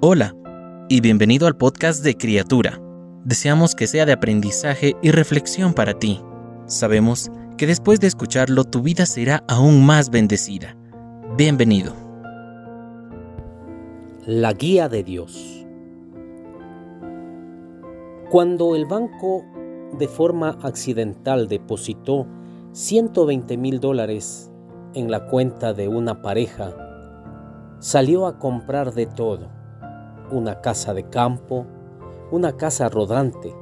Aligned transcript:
Hola 0.00 0.32
y 0.88 1.00
bienvenido 1.00 1.48
al 1.48 1.56
podcast 1.56 2.04
de 2.04 2.16
Criatura. 2.16 2.80
Deseamos 3.24 3.74
que 3.74 3.88
sea 3.88 4.06
de 4.06 4.12
aprendizaje 4.12 4.94
y 5.02 5.10
reflexión 5.10 5.74
para 5.74 5.94
ti. 5.94 6.22
Sabemos 6.66 7.32
que 7.56 7.66
después 7.66 7.98
de 7.98 8.06
escucharlo 8.06 8.62
tu 8.62 8.80
vida 8.80 9.06
será 9.06 9.42
aún 9.48 9.84
más 9.84 10.10
bendecida. 10.10 10.76
Bienvenido. 11.36 11.94
La 14.24 14.52
guía 14.52 14.88
de 14.88 15.02
Dios. 15.02 15.66
Cuando 18.30 18.76
el 18.76 18.86
banco 18.86 19.44
de 19.98 20.06
forma 20.06 20.58
accidental 20.62 21.48
depositó 21.48 22.28
120 22.70 23.56
mil 23.56 23.80
dólares 23.80 24.48
en 24.94 25.10
la 25.10 25.26
cuenta 25.26 25.72
de 25.72 25.88
una 25.88 26.22
pareja, 26.22 26.72
salió 27.80 28.28
a 28.28 28.38
comprar 28.38 28.94
de 28.94 29.06
todo 29.06 29.57
una 30.30 30.60
casa 30.60 30.94
de 30.94 31.08
campo, 31.08 31.66
una 32.30 32.56
casa 32.56 32.88
rodante, 32.88 33.54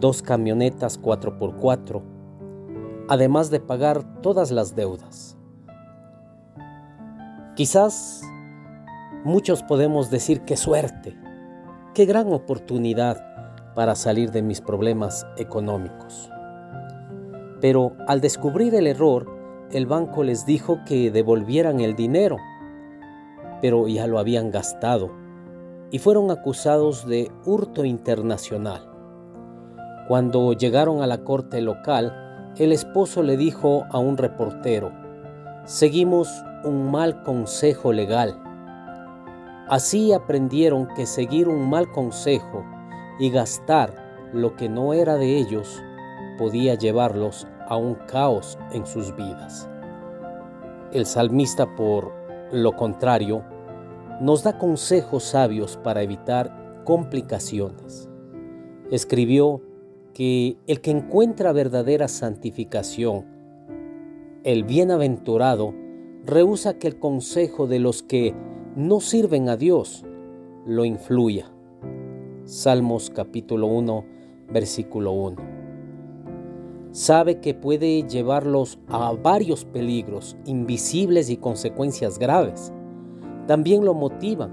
dos 0.00 0.22
camionetas 0.22 1.00
4x4, 1.00 2.02
además 3.08 3.50
de 3.50 3.60
pagar 3.60 4.20
todas 4.22 4.50
las 4.50 4.74
deudas. 4.74 5.36
Quizás 7.56 8.22
muchos 9.24 9.62
podemos 9.62 10.10
decir 10.10 10.42
qué 10.42 10.56
suerte, 10.56 11.16
qué 11.94 12.04
gran 12.06 12.32
oportunidad 12.32 13.74
para 13.74 13.94
salir 13.94 14.30
de 14.30 14.42
mis 14.42 14.60
problemas 14.60 15.26
económicos. 15.36 16.30
Pero 17.60 17.92
al 18.06 18.20
descubrir 18.20 18.74
el 18.74 18.86
error, 18.86 19.30
el 19.70 19.86
banco 19.86 20.22
les 20.22 20.46
dijo 20.46 20.80
que 20.86 21.10
devolvieran 21.10 21.80
el 21.80 21.94
dinero, 21.94 22.36
pero 23.60 23.88
ya 23.88 24.06
lo 24.06 24.18
habían 24.18 24.50
gastado 24.50 25.23
y 25.94 26.00
fueron 26.00 26.32
acusados 26.32 27.06
de 27.06 27.30
hurto 27.44 27.84
internacional. 27.84 28.90
Cuando 30.08 30.52
llegaron 30.52 31.02
a 31.02 31.06
la 31.06 31.18
corte 31.18 31.60
local, 31.60 32.52
el 32.56 32.72
esposo 32.72 33.22
le 33.22 33.36
dijo 33.36 33.84
a 33.92 34.00
un 34.00 34.16
reportero, 34.16 34.90
seguimos 35.66 36.28
un 36.64 36.90
mal 36.90 37.22
consejo 37.22 37.92
legal. 37.92 38.36
Así 39.68 40.12
aprendieron 40.12 40.88
que 40.96 41.06
seguir 41.06 41.46
un 41.46 41.70
mal 41.70 41.88
consejo 41.92 42.64
y 43.20 43.30
gastar 43.30 43.94
lo 44.32 44.56
que 44.56 44.68
no 44.68 44.94
era 44.94 45.14
de 45.14 45.38
ellos 45.38 45.80
podía 46.38 46.74
llevarlos 46.74 47.46
a 47.68 47.76
un 47.76 47.94
caos 48.08 48.58
en 48.72 48.84
sus 48.84 49.14
vidas. 49.14 49.70
El 50.90 51.06
salmista, 51.06 51.72
por 51.76 52.12
lo 52.50 52.72
contrario, 52.72 53.44
nos 54.20 54.44
da 54.44 54.58
consejos 54.58 55.24
sabios 55.24 55.76
para 55.76 56.02
evitar 56.02 56.82
complicaciones. 56.84 58.08
Escribió 58.90 59.62
que 60.12 60.56
el 60.66 60.80
que 60.80 60.92
encuentra 60.92 61.52
verdadera 61.52 62.08
santificación, 62.08 63.24
el 64.44 64.64
bienaventurado, 64.64 65.74
rehúsa 66.24 66.78
que 66.78 66.86
el 66.86 66.98
consejo 66.98 67.66
de 67.66 67.80
los 67.80 68.02
que 68.02 68.34
no 68.76 69.00
sirven 69.00 69.48
a 69.48 69.56
Dios 69.56 70.04
lo 70.66 70.84
influya. 70.84 71.50
Salmos 72.44 73.10
capítulo 73.10 73.66
1, 73.66 74.04
versículo 74.52 75.12
1. 75.12 75.36
Sabe 76.92 77.40
que 77.40 77.54
puede 77.54 78.04
llevarlos 78.04 78.78
a 78.86 79.12
varios 79.12 79.64
peligros 79.64 80.36
invisibles 80.44 81.28
y 81.30 81.38
consecuencias 81.38 82.18
graves 82.20 82.72
también 83.46 83.84
lo 83.84 83.94
motivan. 83.94 84.52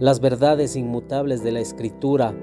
Las 0.00 0.20
verdades 0.20 0.76
inmutables 0.76 1.42
de 1.42 1.52
la 1.52 1.60
escritura 1.60 2.34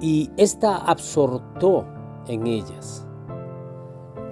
y 0.00 0.30
esta 0.36 0.76
absortó 0.76 1.86
en 2.26 2.46
ellas. 2.46 3.06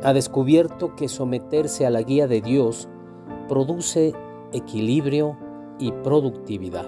Ha 0.03 0.12
descubierto 0.12 0.94
que 0.94 1.09
someterse 1.09 1.87
a 1.87 1.91
la 1.91 2.03
guía 2.03 2.28
de 2.28 2.41
Dios 2.41 2.88
produce 3.49 4.12
equilibrio 4.53 5.37
y 5.78 5.93
productividad. 5.93 6.87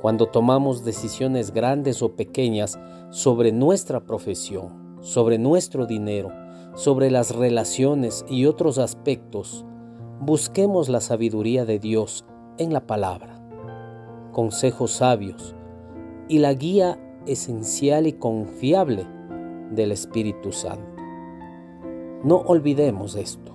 Cuando 0.00 0.26
tomamos 0.26 0.84
decisiones 0.84 1.52
grandes 1.52 2.02
o 2.02 2.14
pequeñas 2.14 2.78
sobre 3.10 3.52
nuestra 3.52 4.00
profesión, 4.00 4.96
sobre 5.00 5.38
nuestro 5.38 5.86
dinero, 5.86 6.30
sobre 6.74 7.10
las 7.10 7.34
relaciones 7.34 8.24
y 8.28 8.46
otros 8.46 8.78
aspectos, 8.78 9.66
busquemos 10.20 10.88
la 10.88 11.00
sabiduría 11.00 11.64
de 11.64 11.78
Dios 11.78 12.24
en 12.58 12.72
la 12.72 12.86
palabra, 12.86 13.40
consejos 14.32 14.90
sabios 14.90 15.54
y 16.28 16.38
la 16.38 16.52
guía 16.54 16.98
esencial 17.26 18.06
y 18.08 18.14
confiable 18.14 19.06
del 19.70 19.92
Espíritu 19.92 20.50
Santo. 20.50 21.02
No 22.24 22.38
olvidemos 22.38 23.14
esto. 23.14 23.54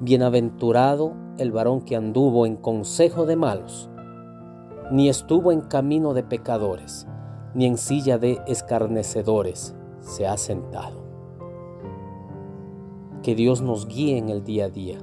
Bienaventurado 0.00 1.14
el 1.38 1.50
varón 1.50 1.80
que 1.80 1.96
anduvo 1.96 2.44
en 2.44 2.56
consejo 2.56 3.24
de 3.24 3.36
malos, 3.36 3.88
ni 4.90 5.08
estuvo 5.08 5.50
en 5.50 5.62
camino 5.62 6.12
de 6.12 6.22
pecadores, 6.22 7.06
ni 7.54 7.64
en 7.64 7.78
silla 7.78 8.18
de 8.18 8.42
escarnecedores 8.46 9.74
se 10.00 10.26
ha 10.26 10.36
sentado. 10.36 11.06
Que 13.22 13.34
Dios 13.34 13.62
nos 13.62 13.88
guíe 13.88 14.18
en 14.18 14.28
el 14.28 14.44
día 14.44 14.66
a 14.66 14.68
día 14.68 14.98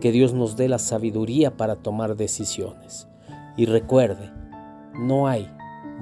que 0.00 0.12
Dios 0.12 0.32
nos 0.32 0.56
dé 0.56 0.68
la 0.68 0.78
sabiduría 0.78 1.56
para 1.56 1.76
tomar 1.76 2.16
decisiones. 2.16 3.08
Y 3.56 3.66
recuerde, 3.66 4.30
no 4.94 5.26
hay 5.26 5.50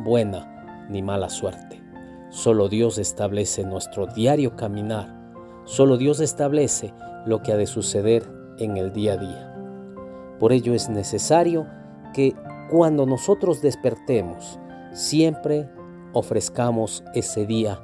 buena 0.05 0.87
ni 0.91 1.03
mala 1.03 1.29
suerte. 1.29 1.83
Solo 2.31 2.69
Dios 2.69 2.99
establece 2.99 3.65
nuestro 3.65 4.07
diario 4.07 4.57
caminar. 4.57 5.15
Solo 5.65 5.97
Dios 5.97 6.21
establece 6.21 6.93
lo 7.25 7.43
que 7.43 7.53
ha 7.53 7.57
de 7.57 7.67
suceder 7.67 8.29
en 8.59 8.77
el 8.77 8.93
día 8.93 9.15
a 9.15 9.17
día. 9.17 10.37
Por 10.39 10.53
ello 10.53 10.75
es 10.75 10.89
necesario 10.89 11.67
que 12.13 12.35
cuando 12.71 13.07
nosotros 13.07 13.63
despertemos, 13.63 14.59
siempre 14.93 15.69
ofrezcamos 16.13 17.05
ese 17.15 17.47
día 17.47 17.81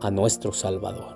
a 0.00 0.10
nuestro 0.10 0.52
Salvador. 0.52 1.15